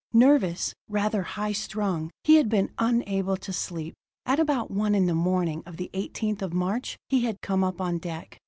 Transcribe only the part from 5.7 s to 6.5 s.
the 18th